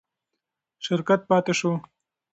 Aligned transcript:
شرکت 0.85 1.19
پاتې 1.29 1.53
شو. 1.59 1.71